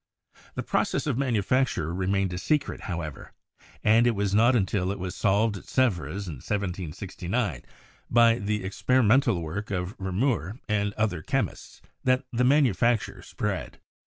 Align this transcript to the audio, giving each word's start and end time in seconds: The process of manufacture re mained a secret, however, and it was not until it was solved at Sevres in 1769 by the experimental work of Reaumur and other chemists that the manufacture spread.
The 0.55 0.63
process 0.63 1.05
of 1.05 1.15
manufacture 1.15 1.93
re 1.93 2.07
mained 2.07 2.33
a 2.33 2.39
secret, 2.39 2.81
however, 2.89 3.33
and 3.83 4.07
it 4.07 4.15
was 4.15 4.33
not 4.33 4.55
until 4.55 4.91
it 4.91 4.97
was 4.97 5.15
solved 5.15 5.57
at 5.57 5.65
Sevres 5.67 6.27
in 6.27 6.37
1769 6.41 7.61
by 8.09 8.39
the 8.39 8.63
experimental 8.63 9.39
work 9.43 9.69
of 9.69 9.95
Reaumur 9.99 10.57
and 10.67 10.93
other 10.95 11.21
chemists 11.21 11.83
that 12.03 12.25
the 12.33 12.43
manufacture 12.43 13.21
spread. 13.21 13.79